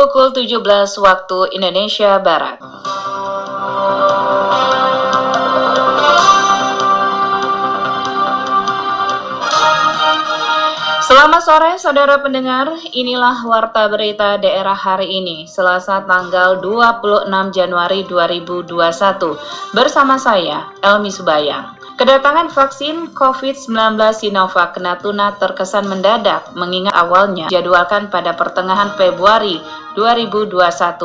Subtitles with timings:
[0.00, 0.64] pukul 17
[1.04, 2.56] waktu Indonesia Barat.
[11.04, 19.76] Selamat sore saudara pendengar, inilah Warta Berita Daerah hari ini, Selasa tanggal 26 Januari 2021.
[19.76, 21.79] Bersama saya, Elmi Subayang.
[22.00, 23.76] Kedatangan vaksin COVID-19
[24.16, 29.60] Sinovac ke Natuna terkesan mendadak, mengingat awalnya jadwalkan pada pertengahan Februari
[30.00, 30.56] 2021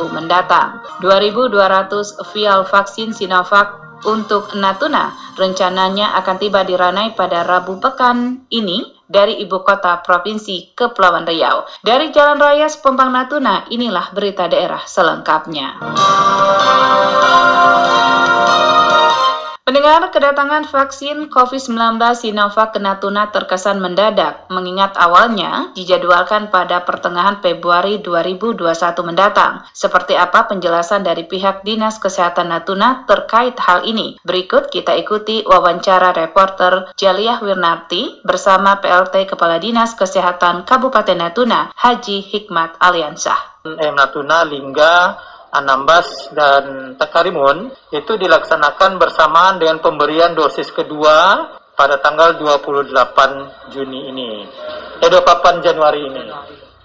[0.08, 0.80] mendatang.
[1.04, 8.80] 2.200 vial vaksin Sinovac untuk Natuna rencananya akan tiba di Ranai pada Rabu pekan ini
[9.04, 11.68] dari ibu kota provinsi Kepulauan Riau.
[11.84, 15.76] Dari Jalan Raya Sepompang Natuna, inilah berita daerah selengkapnya.
[19.66, 27.98] Pendengar kedatangan vaksin COVID-19 Sinovac ke Natuna terkesan mendadak, mengingat awalnya dijadwalkan pada pertengahan Februari
[27.98, 28.62] 2021
[29.02, 29.66] mendatang.
[29.74, 34.22] Seperti apa penjelasan dari pihak Dinas Kesehatan Natuna terkait hal ini?
[34.22, 42.22] Berikut kita ikuti wawancara reporter Jaliah Wirnarti bersama PLT Kepala Dinas Kesehatan Kabupaten Natuna, Haji
[42.22, 43.58] Hikmat Aliansah.
[43.66, 45.18] Natuna, Lingga,
[45.52, 54.30] Anambas dan Takarimun itu dilaksanakan bersamaan dengan pemberian dosis kedua pada tanggal 28 Juni ini.
[55.00, 56.24] Eh 28 Januari ini.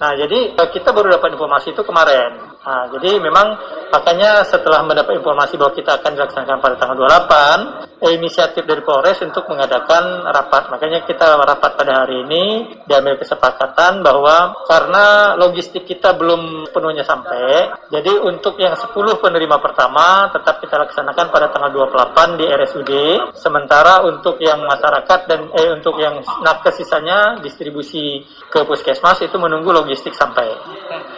[0.02, 2.58] Nah, jadi eh, kita baru dapat informasi itu kemarin.
[2.62, 3.58] Nah, jadi memang
[3.90, 7.60] makanya setelah mendapat informasi bahwa kita akan dilaksanakan pada tanggal 28,
[8.06, 10.70] eh, inisiatif dari Polres untuk mengadakan rapat.
[10.70, 12.44] Makanya kita rapat pada hari ini
[12.86, 20.30] diambil kesepakatan bahwa karena logistik kita belum penuhnya sampai, jadi untuk yang 10 penerima pertama
[20.30, 22.92] tetap kita laksanakan pada tanggal 28 di RSUD,
[23.38, 28.22] sementara untuk yang masyarakat dan eh untuk yang nakes sisanya distribusi
[28.54, 30.46] ke puskesmas itu menunggu logistik sampai.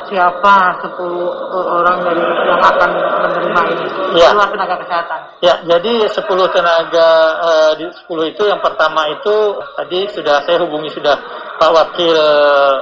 [0.07, 2.89] Siapa 10 orang dari yang akan
[3.23, 3.85] menerima ini
[4.17, 4.29] ya.
[4.33, 5.19] luar tenaga kesehatan.
[5.41, 7.09] Ya, jadi 10 tenaga
[7.41, 9.35] uh, di 10 itu yang pertama itu
[9.75, 11.15] tadi sudah saya hubungi sudah
[11.63, 12.19] Pak Wakil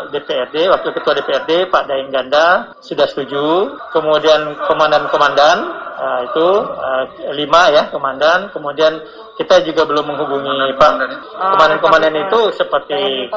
[0.09, 3.77] DPRD, Wakil Ketua DPRD Pak Daeng Ganda sudah setuju.
[3.93, 5.57] Kemudian komandan-komandan
[6.01, 7.05] uh, itu uh,
[7.37, 8.49] lima ya komandan.
[8.49, 8.97] Kemudian
[9.37, 10.93] kita juga belum menghubungi Pak.
[11.37, 13.29] Komandan-komandan itu seperti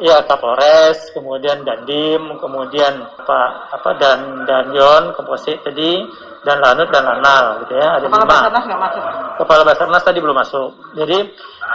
[0.00, 6.08] ya Kapolres, kemudian Dandim, kemudian Pak apa dan dan Yon Komposit tadi
[6.46, 8.30] dan Lanut dan Lanal gitu ya ada Kepala lima.
[8.30, 9.02] Basarnas nggak masuk.
[9.42, 10.68] Kepala Basarnas tadi belum masuk.
[10.94, 11.18] Jadi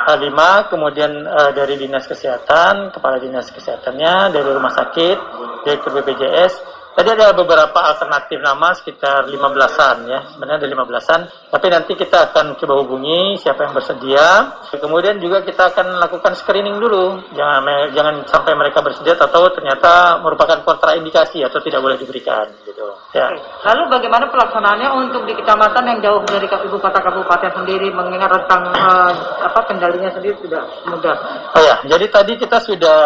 [0.08, 5.18] uh, lima, kemudian uh, dari dinas kesehatan, kepala dinas kesehatannya, dari rumah sakit,
[5.68, 11.22] direktur BPJS, Tadi ada beberapa alternatif nama sekitar 15-an ya, sebenarnya ada 15-an.
[11.48, 14.60] Tapi nanti kita akan coba hubungi siapa yang bersedia.
[14.76, 17.32] Kemudian juga kita akan lakukan screening dulu.
[17.32, 17.64] Jangan
[17.96, 22.52] jangan sampai mereka bersedia atau ternyata merupakan kontraindikasi atau tidak boleh diberikan
[23.12, 23.28] Ya.
[23.68, 28.72] Lalu bagaimana pelaksanaannya untuk di kecamatan yang jauh dari ibu kota kabupaten sendiri mengingat tentang
[28.72, 31.18] uh, apa kendalinya sendiri tidak mudah.
[31.54, 33.00] Oh ya, jadi tadi kita sudah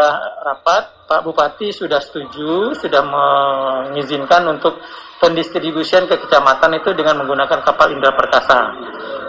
[0.46, 4.82] rapat Pak Bupati sudah setuju, sudah mengizinkan untuk
[5.22, 8.74] pendistribusian ke kecamatan itu dengan menggunakan kapal Indra Perkasa.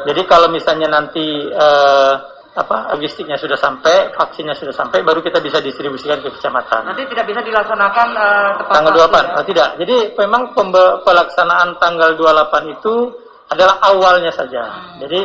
[0.06, 2.14] Jadi kalau misalnya nanti eh,
[2.56, 6.88] apa logistiknya sudah sampai, vaksinnya sudah sampai, baru kita bisa distribusikan ke kecamatan.
[6.88, 9.12] Nanti tidak bisa dilaksanakan uh, tepat tanggal 28.
[9.12, 9.34] Ya?
[9.36, 9.68] Oh, tidak.
[9.84, 10.42] Jadi memang
[11.04, 12.94] pelaksanaan tanggal 28 itu
[13.52, 14.72] adalah awalnya saja.
[14.72, 15.04] Hmm.
[15.04, 15.20] Jadi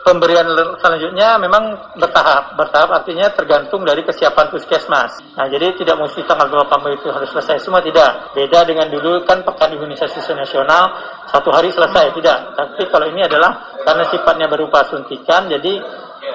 [0.00, 0.48] pemberian
[0.80, 2.56] selanjutnya memang bertahap.
[2.56, 5.20] Bertahap artinya tergantung dari kesiapan puskesmas.
[5.36, 8.32] Nah, jadi tidak mesti tanggal 28 itu harus selesai semua, tidak.
[8.32, 10.96] Beda dengan dulu kan pekan imunisasi nasional
[11.28, 12.56] satu hari selesai, tidak.
[12.56, 15.78] Tapi kalau ini adalah karena sifatnya berupa suntikan, jadi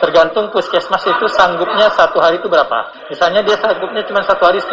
[0.01, 3.09] tergantung puskesmas itu sanggupnya satu hari itu berapa.
[3.09, 4.71] Misalnya dia sanggupnya cuma satu hari 10,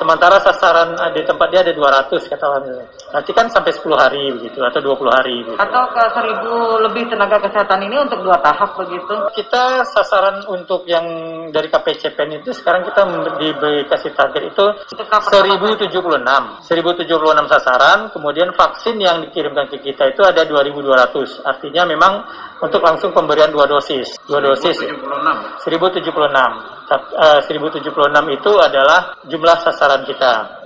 [0.00, 2.64] sementara sasaran di tempat dia ada 200 kata orang
[3.10, 5.60] Nanti kan sampai 10 hari begitu atau 20 hari begitu.
[5.60, 9.14] Atau ke 1000 lebih tenaga kesehatan ini untuk dua tahap begitu.
[9.34, 11.04] Kita sasaran untuk yang
[11.50, 13.02] dari KPCPN itu sekarang kita
[13.36, 14.64] diberi kasih target itu
[14.94, 15.90] 1076.
[15.90, 21.42] 1076 sasaran, kemudian vaksin yang dikirimkan ke kita itu ada 2200.
[21.42, 22.22] Artinya memang
[22.62, 24.16] untuk langsung pemberian dua dosis.
[24.24, 25.66] Dua dosis 1076.
[25.66, 26.79] 1076.
[26.90, 27.86] Uh, 1076
[28.34, 30.60] itu adalah jumlah sasaran kita.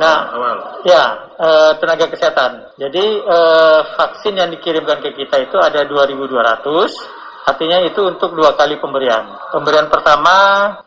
[0.00, 0.18] Nah,
[0.88, 2.64] ya uh, tenaga kesehatan.
[2.80, 6.32] Jadi uh, vaksin yang dikirimkan ke kita itu ada 2.200.
[7.46, 9.36] Artinya itu untuk dua kali pemberian.
[9.52, 10.34] Pemberian pertama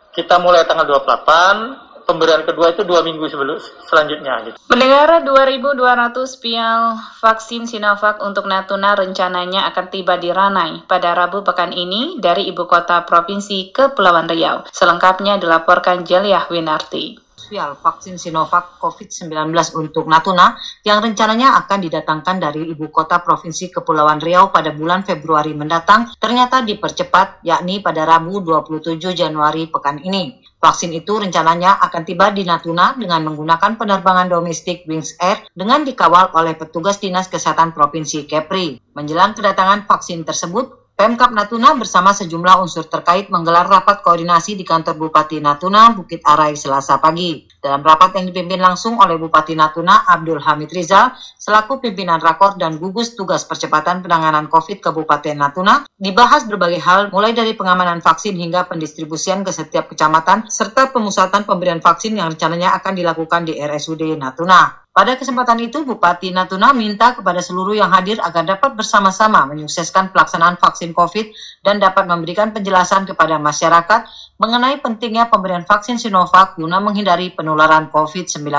[0.09, 4.50] kita mulai tanggal 28, pemberian kedua itu dua minggu sebelum selanjutnya.
[4.50, 4.57] Gitu.
[4.65, 11.69] Mendengar 2.200 pial vaksin Sinovac untuk Natuna rencananya akan tiba di Ranai pada Rabu pekan
[11.69, 14.65] ini dari ibu kota provinsi Kepulauan Riau.
[14.73, 17.29] Selengkapnya dilaporkan Jeliah Winarti.
[17.50, 19.33] komersial vaksin Sinovac COVID-19
[19.73, 20.53] untuk Natuna
[20.85, 26.61] yang rencananya akan didatangkan dari ibu kota Provinsi Kepulauan Riau pada bulan Februari mendatang ternyata
[26.61, 30.45] dipercepat yakni pada Rabu 27 Januari pekan ini.
[30.59, 36.35] Vaksin itu rencananya akan tiba di Natuna dengan menggunakan penerbangan domestik Wings Air dengan dikawal
[36.35, 38.75] oleh petugas Dinas Kesehatan Provinsi Kepri.
[38.91, 45.00] Menjelang kedatangan vaksin tersebut, Pemkap Natuna bersama sejumlah unsur terkait menggelar rapat koordinasi di kantor
[45.00, 47.48] Bupati Natuna, Bukit Arai, Selasa pagi.
[47.56, 52.75] Dalam rapat yang dipimpin langsung oleh Bupati Natuna, Abdul Hamid Rizal, selaku pimpinan rakor dan
[52.84, 58.68] gugus tugas percepatan penanganan COVID Kabupaten Natuna, dibahas berbagai hal mulai dari pengamanan vaksin hingga
[58.68, 64.88] pendistribusian ke setiap kecamatan, serta pemusatan pemberian vaksin yang rencananya akan dilakukan di RSUD Natuna.
[64.89, 70.57] Pada kesempatan itu, Bupati Natuna minta kepada seluruh yang hadir agar dapat bersama-sama menyukseskan pelaksanaan
[70.57, 71.30] vaksin COVID
[71.62, 74.01] dan dapat memberikan penjelasan kepada masyarakat
[74.41, 78.50] mengenai pentingnya pemberian vaksin Sinovac guna menghindari penularan COVID-19.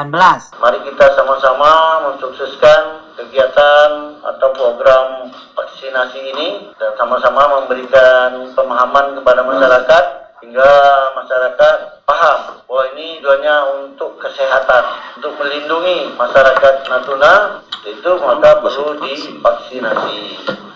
[0.54, 1.70] Mari kita sama-sama
[2.08, 10.04] mensukseskan kegiatan atau program vaksinasi ini dan sama-sama memberikan pemahaman kepada masyarakat
[10.40, 10.70] hingga
[11.20, 14.84] masyarakat paham bahwa ini tujuannya untuk kesehatan,
[15.22, 20.18] untuk melindungi masyarakat Natuna, itu maka perlu divaksinasi.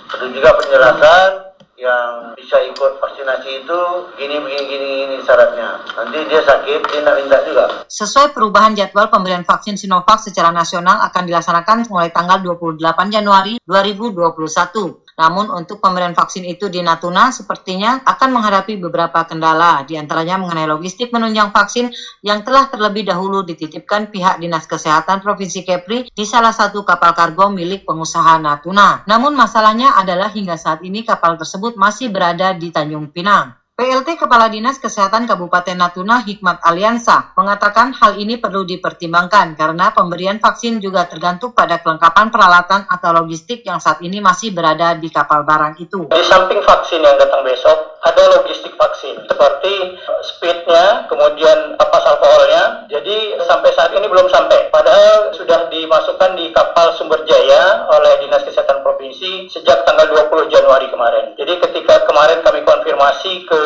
[0.06, 1.31] Perlu juga penjelasan
[1.75, 3.81] yang bisa ikut vaksinasi itu
[4.14, 5.82] gini begini gini gini syaratnya.
[5.98, 7.64] Nanti dia sakit dia tidak minta juga.
[7.90, 12.78] Sesuai perubahan jadwal pemberian vaksin Sinovac secara nasional akan dilaksanakan mulai tanggal 28
[13.10, 15.03] Januari 2021.
[15.14, 20.66] Namun untuk pemberian vaksin itu di Natuna sepertinya akan menghadapi beberapa kendala, di antaranya mengenai
[20.66, 21.94] logistik menunjang vaksin
[22.26, 27.49] yang telah terlebih dahulu dititipkan pihak Dinas Kesehatan Provinsi Kepri di salah satu kapal kargo
[27.49, 29.06] milik pengusaha Natuna.
[29.06, 33.63] Namun masalahnya adalah hingga saat ini kapal tersebut masih berada di Tanjung Pinang.
[33.74, 40.38] PLT Kepala Dinas Kesehatan Kabupaten Natuna Hikmat Aliansa mengatakan hal ini perlu dipertimbangkan karena pemberian
[40.38, 45.42] vaksin juga tergantung pada kelengkapan peralatan atau logistik yang saat ini masih berada di kapal
[45.42, 46.06] barang itu.
[46.06, 52.86] Di samping vaksin yang datang besok, ada logistik vaksin seperti speednya, kemudian pas alkoholnya.
[52.86, 54.70] Jadi sampai saat ini belum sampai.
[54.70, 60.86] Padahal sudah dimasukkan di kapal Sumber Jaya oleh Dinas Kesehatan Provinsi sejak tanggal 20 Januari
[60.94, 61.34] kemarin.
[61.34, 62.62] Jadi ketika kemarin kami
[62.94, 63.61] konfirmasi ke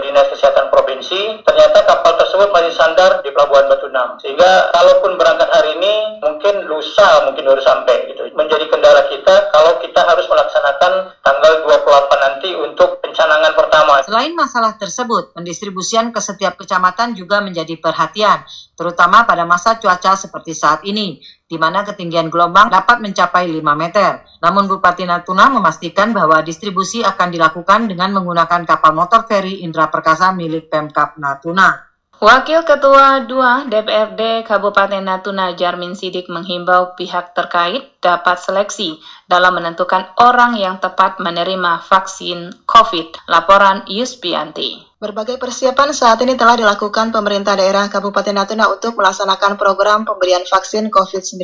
[0.00, 4.16] Dinas Kesehatan Provinsi, ternyata kapal tersebut masih sandar di Pelabuhan Batu Enam.
[4.24, 8.24] Sehingga kalaupun berangkat hari ini, mungkin lusa mungkin baru sampai gitu.
[8.32, 14.00] Menjadi kendala kita kalau kita harus melaksanakan tanggal 28 nanti untuk pencanangan pertama.
[14.00, 18.48] Selain masalah tersebut, pendistribusian ke setiap kecamatan juga menjadi perhatian,
[18.80, 24.22] terutama pada masa cuaca seperti saat ini, di mana ketinggian gelombang dapat mencapai 5 meter.
[24.38, 30.30] Namun Bupati Natuna memastikan bahwa distribusi akan dilakukan dengan menggunakan kapal motor feri Indra Perkasa
[30.30, 31.90] milik Pemkap Natuna.
[32.20, 40.12] Wakil Ketua 2 DPRD Kabupaten Natuna Jarmin Sidik menghimbau pihak terkait dapat seleksi dalam menentukan
[40.20, 43.24] orang yang tepat menerima vaksin COVID.
[43.24, 44.89] Laporan Yuspianti.
[45.00, 50.92] Berbagai persiapan saat ini telah dilakukan pemerintah daerah Kabupaten Natuna untuk melaksanakan program pemberian vaksin
[50.92, 51.40] COVID-19.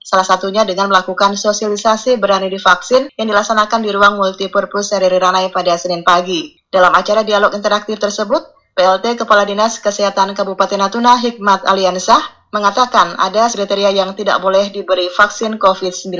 [0.00, 5.76] Salah satunya dengan melakukan sosialisasi berani divaksin yang dilaksanakan di ruang multipurpose Seriri Ranai pada
[5.76, 6.56] Senin pagi.
[6.72, 13.44] Dalam acara dialog interaktif tersebut, PLT Kepala Dinas Kesehatan Kabupaten Natuna Hikmat Aliansah mengatakan ada
[13.52, 16.16] kriteria yang tidak boleh diberi vaksin COVID-19.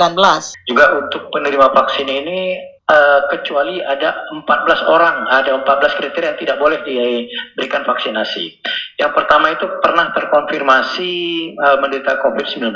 [0.69, 6.57] Juga untuk penerima vaksin ini uh, kecuali ada 14 orang, ada 14 kriteria yang tidak
[6.59, 8.59] boleh diberikan vaksinasi.
[8.99, 11.13] Yang pertama itu pernah terkonfirmasi
[11.57, 12.75] uh, menderita COVID-19.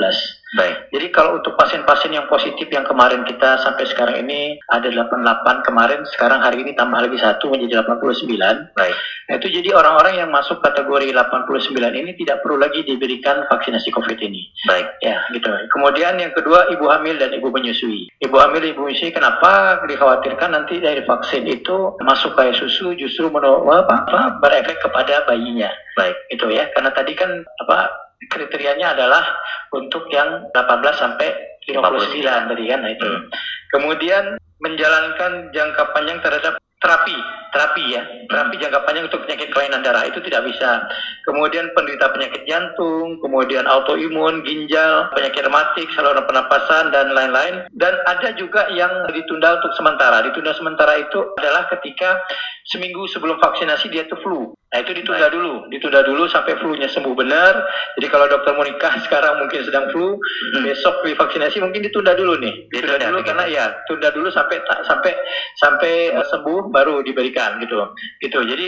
[0.55, 0.87] Baik.
[0.95, 6.07] Jadi kalau untuk pasien-pasien yang positif yang kemarin kita sampai sekarang ini ada 88 kemarin,
[6.15, 8.71] sekarang hari ini tambah lagi satu menjadi 89.
[8.71, 8.95] Baik.
[9.25, 14.19] Nah, itu jadi orang-orang yang masuk kategori 89 ini tidak perlu lagi diberikan vaksinasi COVID
[14.23, 14.47] ini.
[14.69, 14.87] Baik.
[15.03, 15.51] Ya, gitu.
[15.75, 18.07] Kemudian yang kedua ibu hamil dan ibu menyusui.
[18.23, 23.83] Ibu hamil ibu menyusui kenapa dikhawatirkan nanti dari vaksin itu masuk kayak susu justru menolak
[23.83, 25.67] apa, apa berefek kepada bayinya.
[25.99, 26.15] Baik.
[26.31, 26.71] Itu ya.
[26.71, 27.91] Karena tadi kan apa
[28.31, 29.35] kriterianya adalah
[29.75, 31.35] untuk yang 18 sampai
[31.67, 33.03] 59 tadi kan nah itu.
[33.03, 33.27] Hmm.
[33.75, 34.23] Kemudian
[34.63, 37.17] menjalankan jangka panjang terhadap terapi,
[37.49, 40.85] terapi ya, terapi jangka panjang untuk penyakit kelainan darah itu tidak bisa.
[41.25, 47.65] Kemudian penderita penyakit jantung, kemudian autoimun, ginjal, penyakit rematik, saluran pernapasan dan lain-lain.
[47.73, 50.21] Dan ada juga yang ditunda untuk sementara.
[50.29, 52.21] Ditunda sementara itu adalah ketika
[52.65, 54.49] seminggu sebelum vaksinasi dia itu flu.
[54.73, 57.53] Nah itu ditunda dulu, ditunda dulu sampai flu-nya sembuh benar.
[57.95, 60.65] Jadi kalau dokter mau nikah sekarang mungkin sedang flu, hmm.
[60.65, 62.65] besok divaksinasi mungkin ditunda dulu nih.
[62.73, 64.57] Ditunda dulu karena ya tunda dulu sampai
[64.89, 65.13] sampai
[65.61, 67.93] sampai uh, sembuh baru diberikan gitu.
[68.19, 68.39] Gitu.
[68.41, 68.67] Jadi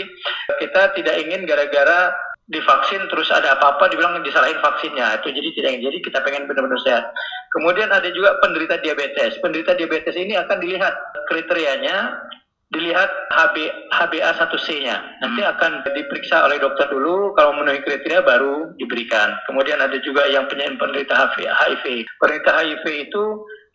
[0.62, 2.14] kita tidak ingin gara-gara
[2.48, 7.04] divaksin terus ada apa-apa dibilang disalahin vaksinnya itu jadi tidak jadi kita pengen benar-benar sehat
[7.52, 10.96] kemudian ada juga penderita diabetes penderita diabetes ini akan dilihat
[11.28, 12.16] kriterianya
[12.68, 13.56] dilihat HB,
[13.96, 15.52] HbA1c-nya nanti hmm.
[15.56, 21.16] akan diperiksa oleh dokter dulu kalau memenuhi kriteria baru diberikan kemudian ada juga yang penderita
[21.16, 23.24] HIV penderita HIV itu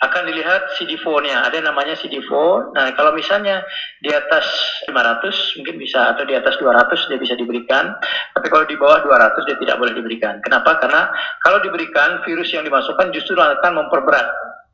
[0.03, 1.47] akan dilihat CD4-nya.
[1.47, 2.31] Ada namanya CD4.
[2.75, 3.63] Nah, kalau misalnya
[4.03, 4.43] di atas
[4.91, 7.93] 500 mungkin bisa atau di atas 200 dia bisa diberikan.
[8.35, 10.43] Tapi kalau di bawah 200 dia tidak boleh diberikan.
[10.43, 10.75] Kenapa?
[10.83, 11.07] Karena
[11.45, 14.27] kalau diberikan virus yang dimasukkan justru akan memperberat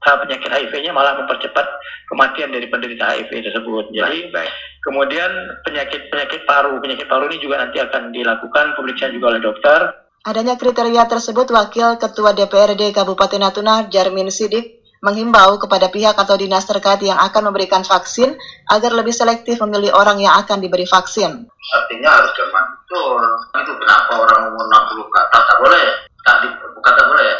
[0.03, 1.65] tahap penyakit HIV-nya malah mempercepat
[2.07, 3.91] kematian dari penderita HIV tersebut.
[3.91, 4.51] Jadi baik, baik.
[4.83, 5.31] kemudian
[5.67, 9.79] penyakit penyakit paru, penyakit paru ini juga nanti akan dilakukan pemeriksaan juga oleh dokter.
[10.27, 16.67] Adanya kriteria tersebut Wakil Ketua DPRD Kabupaten Natuna Jarmin Sidik menghimbau kepada pihak atau dinas
[16.67, 18.35] terkait yang akan memberikan vaksin
[18.67, 21.47] agar lebih selektif memilih orang yang akan diberi vaksin.
[21.47, 23.23] Artinya harus cermat betul.
[23.63, 25.87] Itu kenapa orang umur 60 ke atas tak boleh?
[26.27, 26.35] Tak
[26.75, 27.31] bukan tak boleh.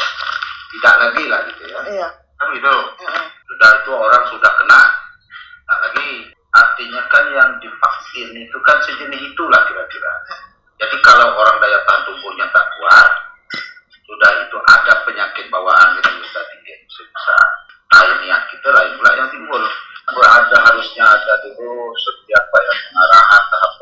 [0.72, 1.80] Tidak lagi lah gitu ya.
[1.84, 2.08] Iya.
[2.40, 2.76] Kan gitu.
[3.52, 4.82] Sudah itu orang sudah kena,
[5.68, 6.10] tak lagi.
[6.50, 10.14] Artinya kan yang divaksin itu kan sejenis itulah kira-kira.
[10.80, 13.12] Jadi kalau orang daya tahan tubuhnya tak kuat,
[14.10, 16.42] sudah itu ada penyakit bawaan tadi bisa
[18.00, 19.64] lain niat kita lain pula yang timbul
[20.18, 23.74] ada harusnya ada dulu setiap yang pengarahan tahap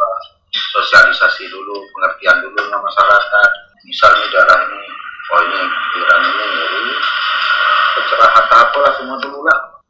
[0.75, 3.49] sosialisasi dulu pengertian dulu dengan masyarakat
[3.87, 4.83] misalnya daerah ini
[5.31, 5.61] oh ini
[5.95, 6.76] daerah ini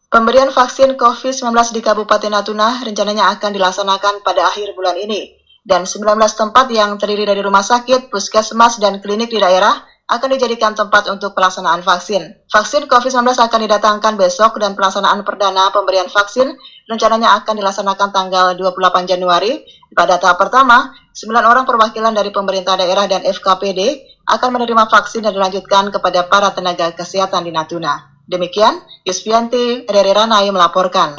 [0.08, 5.36] Pemberian vaksin COVID-19 di Kabupaten Natuna rencananya akan dilaksanakan pada akhir bulan ini.
[5.68, 9.76] Dan 19 tempat yang terdiri dari rumah sakit, puskesmas, dan klinik di daerah
[10.08, 12.24] akan dijadikan tempat untuk pelaksanaan vaksin.
[12.48, 16.56] Vaksin COVID-19 akan didatangkan besok dan pelaksanaan perdana pemberian vaksin
[16.88, 19.68] rencananya akan dilaksanakan tanggal 28 Januari.
[19.92, 25.36] Pada tahap pertama, 9 orang perwakilan dari pemerintah daerah dan FKPD akan menerima vaksin dan
[25.36, 28.17] dilanjutkan kepada para tenaga kesehatan di Natuna.
[28.28, 28.76] Demikian,
[29.08, 31.16] Yuspianti dari Ranai melaporkan.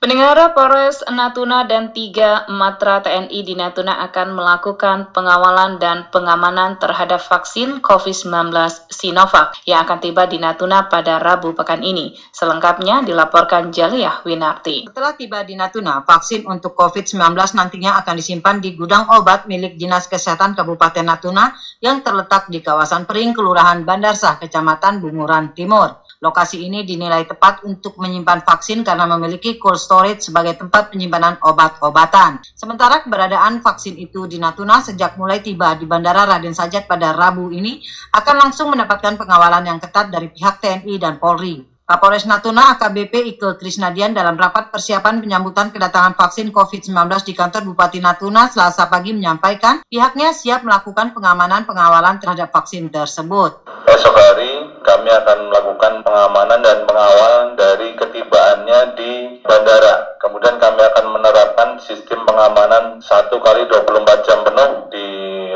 [0.00, 7.20] Pendengar Polres Natuna dan tiga matra TNI di Natuna akan melakukan pengawalan dan pengamanan terhadap
[7.20, 8.48] vaksin COVID-19
[8.88, 12.16] Sinovac yang akan tiba di Natuna pada Rabu pekan ini.
[12.32, 14.88] Selengkapnya dilaporkan Jaliah Winarti.
[14.88, 20.08] Setelah tiba di Natuna, vaksin untuk COVID-19 nantinya akan disimpan di gudang obat milik Dinas
[20.08, 21.52] Kesehatan Kabupaten Natuna
[21.84, 25.92] yang terletak di kawasan Pering, Kelurahan Bandarsah, Kecamatan Bunguran Timur.
[26.20, 32.44] Lokasi ini dinilai tepat untuk menyimpan vaksin karena memiliki cold storage sebagai tempat penyimpanan obat-obatan.
[32.52, 37.48] Sementara keberadaan vaksin itu di Natuna sejak mulai tiba di Bandara Raden Sajat pada Rabu
[37.48, 37.80] ini
[38.12, 41.69] akan langsung mendapatkan pengawalan yang ketat dari pihak TNI dan Polri.
[41.90, 46.94] Kapolres Natuna AKBP Ike Krisnadian dalam rapat persiapan penyambutan kedatangan vaksin COVID-19
[47.26, 53.66] di kantor Bupati Natuna selasa pagi menyampaikan pihaknya siap melakukan pengamanan pengawalan terhadap vaksin tersebut.
[53.90, 60.14] Esok hari kami akan melakukan pengamanan dan pengawalan dari ketibaannya di bandara.
[60.22, 65.06] Kemudian kami akan menerapkan sistem pengamanan 1 kali 24 jam penuh di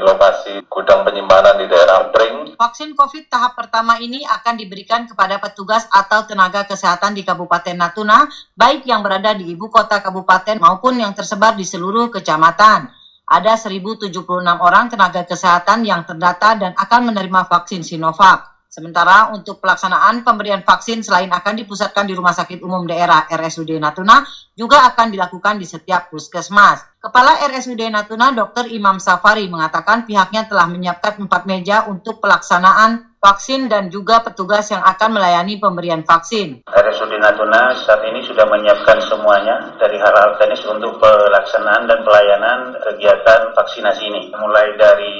[0.03, 2.44] lokasi gudang penyimpanan di daerah Pring.
[2.55, 8.31] Vaksin COVID tahap pertama ini akan diberikan kepada petugas atau tenaga kesehatan di Kabupaten Natuna,
[8.55, 12.87] baik yang berada di ibu kota kabupaten maupun yang tersebar di seluruh kecamatan.
[13.27, 14.23] Ada 1.076
[14.63, 18.54] orang tenaga kesehatan yang terdata dan akan menerima vaksin Sinovac.
[18.75, 24.27] Sementara untuk pelaksanaan pemberian vaksin selain akan dipusatkan di Rumah Sakit Umum Daerah RSUD Natuna,
[24.59, 26.83] juga akan dilakukan di setiap puskesmas.
[26.99, 28.67] Kepala RSUD Natuna, Dr.
[28.75, 34.83] Imam Safari, mengatakan pihaknya telah menyiapkan empat meja untuk pelaksanaan vaksin dan juga petugas yang
[34.83, 36.67] akan melayani pemberian vaksin.
[36.67, 43.55] RSUD Natuna saat ini sudah menyiapkan semuanya dari hal-hal teknis untuk pelaksanaan dan pelayanan kegiatan
[43.55, 44.35] vaksinasi ini.
[44.35, 45.15] Mulai dari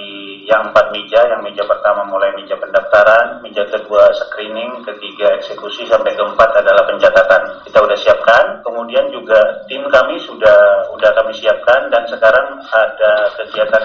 [0.45, 6.13] yang empat meja, yang meja pertama mulai meja pendaftaran, meja kedua screening, ketiga eksekusi, sampai
[6.13, 7.43] keempat adalah pencatatan.
[7.65, 13.85] Kita sudah siapkan, kemudian juga tim kami sudah sudah kami siapkan dan sekarang ada kegiatan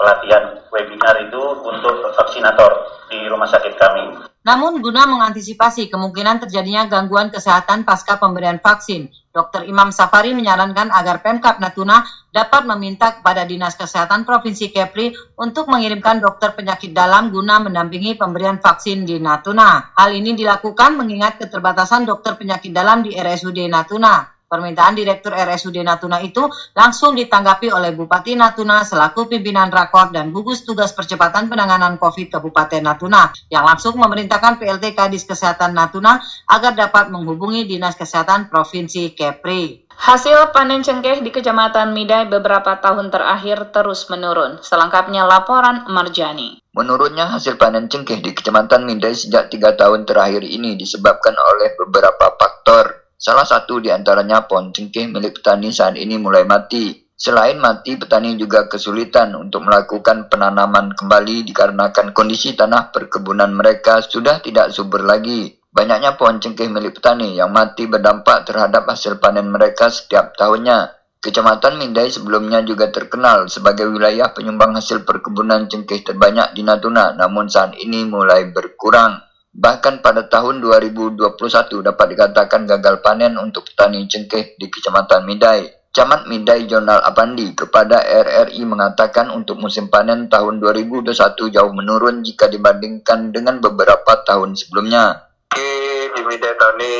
[0.00, 4.30] pelatihan webinar itu untuk vaksinator di rumah sakit kami.
[4.40, 9.68] Namun guna mengantisipasi kemungkinan terjadinya gangguan kesehatan pasca pemberian vaksin, Dr.
[9.68, 12.02] Imam Safari menyarankan agar Pemkap Natuna
[12.32, 18.58] dapat meminta kepada Dinas Kesehatan Provinsi Kepri untuk mengirimkan dokter penyakit dalam guna mendampingi pemberian
[18.58, 19.92] vaksin di Natuna.
[19.92, 24.39] Hal ini dilakukan mengingat keterbatasan dokter penyakit dalam di RSUD Natuna.
[24.50, 26.42] Permintaan Direktur RSUD Natuna itu
[26.74, 32.82] langsung ditanggapi oleh Bupati Natuna selaku pimpinan rakor dan gugus tugas percepatan penanganan COVID Kabupaten
[32.82, 36.18] Natuna yang langsung memerintahkan PLT Kadis Kesehatan Natuna
[36.50, 39.86] agar dapat menghubungi Dinas Kesehatan Provinsi Kepri.
[39.94, 44.58] Hasil panen cengkeh di Kecamatan Midai beberapa tahun terakhir terus menurun.
[44.66, 46.58] Selengkapnya laporan Marjani.
[46.74, 52.34] Menurutnya hasil panen cengkeh di Kecamatan Midai sejak tiga tahun terakhir ini disebabkan oleh beberapa
[52.34, 57.04] faktor Salah satu di antaranya pohon cengkeh milik petani saat ini mulai mati.
[57.12, 64.40] Selain mati, petani juga kesulitan untuk melakukan penanaman kembali dikarenakan kondisi tanah perkebunan mereka sudah
[64.40, 65.52] tidak subur lagi.
[65.68, 70.96] Banyaknya pohon cengkeh milik petani yang mati berdampak terhadap hasil panen mereka setiap tahunnya.
[71.20, 77.52] Kecamatan Mindai sebelumnya juga terkenal sebagai wilayah penyumbang hasil perkebunan cengkeh terbanyak di Natuna, namun
[77.52, 79.20] saat ini mulai berkurang.
[79.50, 81.34] Bahkan pada tahun 2021
[81.82, 85.66] dapat dikatakan gagal panen untuk petani cengkeh di Kecamatan Midai.
[85.90, 91.10] Camat Midai Jonal Apandi kepada RRI mengatakan untuk musim panen tahun 2021
[91.50, 95.34] jauh menurun jika dibandingkan dengan beberapa tahun sebelumnya.
[95.50, 96.94] Di Midai tahun ini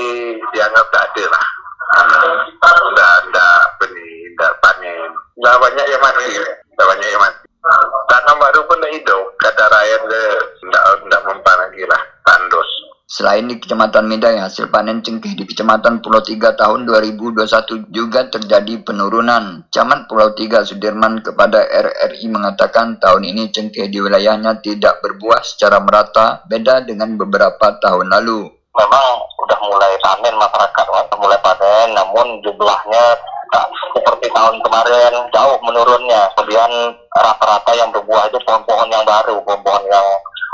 [0.51, 1.47] dianggap tak ada lah.
[3.31, 5.11] Tidak benih, tidak panen.
[5.39, 6.27] Tidak banyak yang mati.
[6.35, 7.50] Tidak banyak yang mati.
[8.09, 9.37] Tanam baru pun hidup.
[9.37, 10.01] Kata rakyat
[11.05, 12.03] tidak mempan lagi lah.
[13.11, 18.87] Selain di Kecamatan Midai, hasil panen cengkeh di Kecamatan Pulau Tiga tahun 2021 juga terjadi
[18.87, 19.67] penurunan.
[19.69, 25.83] Camat Pulau Tiga Sudirman kepada RRI mengatakan tahun ini cengkeh di wilayahnya tidak berbuah secara
[25.83, 28.47] merata, beda dengan beberapa tahun lalu.
[28.79, 29.05] Memang
[29.37, 30.85] sudah mulai panen masyarakat,
[31.19, 33.05] mulai panen, namun jumlahnya
[33.51, 36.31] tak seperti tahun kemarin jauh menurunnya.
[36.35, 36.71] Kemudian
[37.15, 40.07] rata-rata yang berbuah itu pohon-pohon yang baru, pohon-pohon yang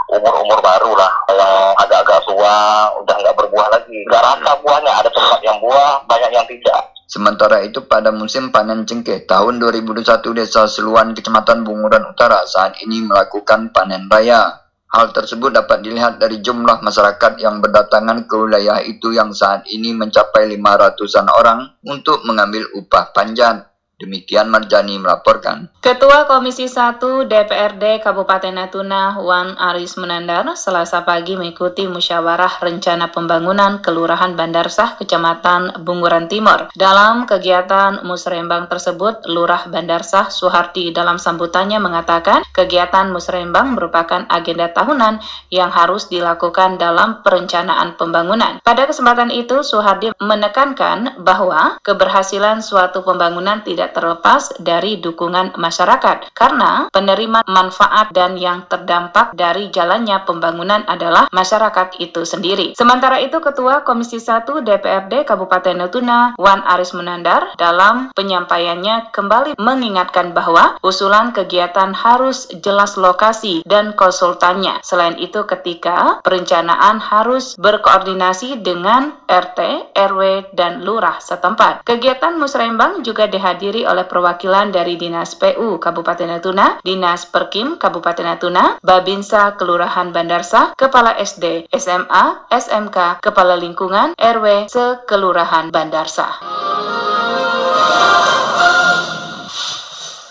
[0.06, 5.40] umur-umur baru lah yang agak-agak tua udah nggak berbuah lagi nggak rata buahnya ada tempat
[5.42, 10.02] yang buah banyak yang tidak Sementara itu pada musim panen cengkeh tahun 2021
[10.34, 14.65] Desa Seluan Kecamatan Bunguran Utara saat ini melakukan panen raya.
[14.86, 19.90] Hal tersebut dapat dilihat dari jumlah masyarakat yang berdatangan ke wilayah itu yang saat ini
[19.90, 23.66] mencapai 500-an orang untuk mengambil upah panjang.
[23.96, 25.72] Demikian Marjani melaporkan.
[25.80, 33.80] Ketua Komisi 1 DPRD Kabupaten Natuna Wan Aris Menandar selasa pagi mengikuti musyawarah rencana pembangunan
[33.80, 36.68] Kelurahan Bandar Sah Kecamatan Bunguran Timur.
[36.76, 44.76] Dalam kegiatan musrembang tersebut, Lurah Bandar Sah Suhardi dalam sambutannya mengatakan kegiatan musrembang merupakan agenda
[44.76, 48.60] tahunan yang harus dilakukan dalam perencanaan pembangunan.
[48.60, 56.34] Pada kesempatan itu, Suhardi menekankan bahwa keberhasilan suatu pembangunan tidak tidak terlepas dari dukungan masyarakat
[56.34, 62.74] karena penerima manfaat dan yang terdampak dari jalannya pembangunan adalah masyarakat itu sendiri.
[62.74, 70.34] Sementara itu Ketua Komisi 1 DPRD Kabupaten Natuna Wan Aris Menandar dalam penyampaiannya kembali mengingatkan
[70.34, 74.82] bahwa usulan kegiatan harus jelas lokasi dan konsultannya.
[74.82, 81.86] Selain itu ketika perencanaan harus berkoordinasi dengan RT, RW, dan lurah setempat.
[81.86, 88.24] Kegiatan musrembang juga dihadiri dihadiri oleh perwakilan dari Dinas PU Kabupaten Natuna, Dinas Perkim Kabupaten
[88.24, 96.75] Natuna, Babinsa Kelurahan Bandarsa, Kepala SD, SMA, SMK, Kepala Lingkungan, RW, Sekelurahan Bandarsa.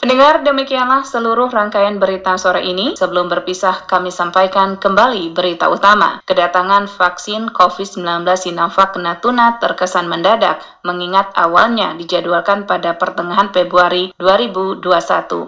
[0.06, 2.94] Pendengar, demikianlah seluruh rangkaian berita sore ini.
[2.94, 6.22] Sebelum berpisah, kami sampaikan kembali berita utama.
[6.30, 14.86] Kedatangan vaksin COVID-19 Sinovac Natuna terkesan mendadak, mengingat awalnya dijadwalkan pada pertengahan Februari 2021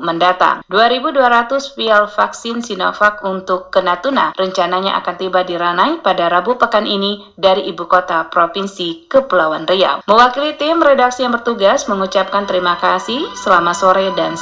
[0.01, 0.65] mendatang.
[0.73, 6.89] 2.200 vial vaksin Sinovac untuk ke Natuna rencananya akan tiba di Ranai pada Rabu pekan
[6.89, 10.01] ini dari ibu kota Provinsi Kepulauan Riau.
[10.09, 14.33] Mewakili tim redaksi yang bertugas mengucapkan terima kasih, selamat sore dan